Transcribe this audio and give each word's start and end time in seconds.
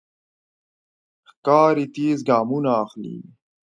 ښکاري 1.29 1.85
تېز 1.95 2.17
ګامونه 2.29 2.71
اخلي. 2.83 3.15